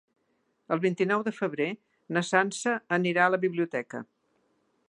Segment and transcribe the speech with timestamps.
[0.75, 1.69] El vint-i-nou de febrer
[2.17, 4.07] na Sança anirà a la biblioteca.